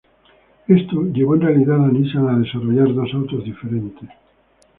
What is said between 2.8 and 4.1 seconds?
dos autos diferentes.